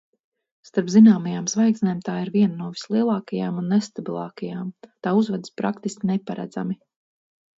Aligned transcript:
Starp 0.67 0.87
zināmajām 0.93 1.43
zvaigznēm 1.51 1.99
tā 2.07 2.15
ir 2.21 2.31
viena 2.35 2.57
no 2.61 2.69
vislielākajām 2.77 3.59
un 3.63 3.69
nestabilākajām, 3.73 4.63
tā 5.07 5.13
uzvedas 5.21 5.53
praktiski 5.63 6.11
neparedzami. 6.13 6.79